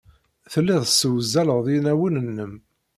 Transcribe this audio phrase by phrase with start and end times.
[0.51, 2.53] Telliḍ tessewzaleḍ inawen-nnem.